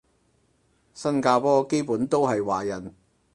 [0.95, 2.95] 新加坡基本都係華人